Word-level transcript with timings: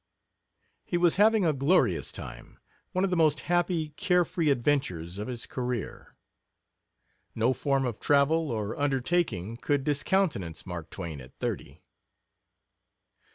He 0.83 0.97
was 0.97 1.17
having 1.17 1.45
a 1.45 1.53
glorious 1.53 2.11
time 2.11 2.57
one 2.91 3.03
of 3.03 3.11
the 3.11 3.15
most 3.15 3.41
happy, 3.41 3.89
carefree 3.89 4.49
adventures 4.49 5.19
of 5.19 5.27
his 5.27 5.45
career. 5.45 6.15
No 7.35 7.53
form 7.53 7.85
of 7.85 7.99
travel 7.99 8.49
or 8.49 8.75
undertaking 8.79 9.57
could 9.57 9.83
discountenance 9.83 10.65
Mark 10.65 10.89
Twain 10.89 11.21
at 11.21 11.35
thirty. 11.37 11.83